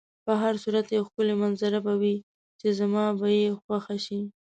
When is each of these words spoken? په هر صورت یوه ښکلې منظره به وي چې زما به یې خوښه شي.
په 0.25 0.33
هر 0.41 0.53
صورت 0.63 0.85
یوه 0.89 1.05
ښکلې 1.09 1.35
منظره 1.43 1.79
به 1.85 1.93
وي 2.01 2.15
چې 2.59 2.67
زما 2.79 3.05
به 3.19 3.27
یې 3.39 3.49
خوښه 3.63 3.95
شي. 4.05 4.19